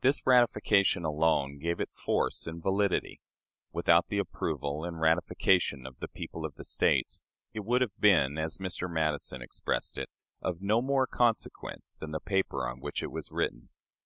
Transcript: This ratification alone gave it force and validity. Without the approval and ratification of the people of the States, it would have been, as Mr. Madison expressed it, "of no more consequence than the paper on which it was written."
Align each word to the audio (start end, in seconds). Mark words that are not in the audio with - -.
This 0.00 0.24
ratification 0.26 1.04
alone 1.04 1.58
gave 1.58 1.80
it 1.80 1.92
force 1.92 2.46
and 2.46 2.62
validity. 2.62 3.20
Without 3.72 4.06
the 4.08 4.16
approval 4.16 4.86
and 4.86 4.98
ratification 4.98 5.86
of 5.86 5.98
the 5.98 6.08
people 6.08 6.46
of 6.46 6.54
the 6.54 6.64
States, 6.64 7.20
it 7.52 7.60
would 7.60 7.82
have 7.82 8.00
been, 8.00 8.38
as 8.38 8.56
Mr. 8.56 8.90
Madison 8.90 9.42
expressed 9.42 9.98
it, 9.98 10.08
"of 10.40 10.62
no 10.62 10.80
more 10.80 11.06
consequence 11.06 11.94
than 12.00 12.10
the 12.12 12.20
paper 12.20 12.66
on 12.66 12.80
which 12.80 13.02
it 13.02 13.10
was 13.12 13.30
written." 13.30 13.68